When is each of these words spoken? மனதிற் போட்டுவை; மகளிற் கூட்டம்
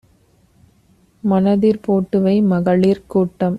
மனதிற் 1.23 1.81
போட்டுவை; 1.85 2.35
மகளிற் 2.51 3.07
கூட்டம் 3.07 3.49